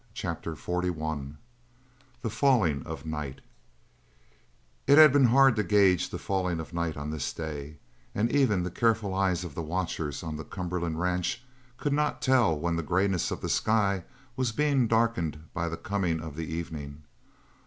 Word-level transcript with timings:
CHAPTER 0.15 0.55
XLI 0.55 1.35
THE 2.23 2.31
FALLING 2.31 2.81
OF 2.87 3.05
NIGHT 3.05 3.41
It 4.87 4.97
had 4.97 5.13
been 5.13 5.25
hard 5.25 5.55
to 5.57 5.63
gauge 5.63 6.09
the 6.09 6.17
falling 6.17 6.59
of 6.59 6.73
night 6.73 6.97
on 6.97 7.11
this 7.11 7.31
day, 7.31 7.77
and 8.15 8.31
even 8.31 8.63
the 8.63 8.71
careful 8.71 9.13
eyes 9.13 9.43
of 9.43 9.53
the 9.53 9.61
watchers 9.61 10.23
on 10.23 10.37
the 10.37 10.43
Cumberland 10.43 10.99
Ranch 10.99 11.43
could 11.77 11.93
not 11.93 12.19
tell 12.19 12.57
when 12.57 12.77
the 12.77 12.81
greyness 12.81 13.29
of 13.29 13.41
the 13.41 13.47
sky 13.49 14.03
was 14.35 14.51
being 14.51 14.87
darkened 14.87 15.43
by 15.53 15.69
the 15.69 15.77
coming 15.77 16.19
of 16.19 16.35
the 16.35 16.51
evening. 16.51 17.03